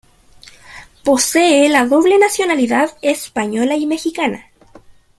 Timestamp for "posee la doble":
1.03-2.17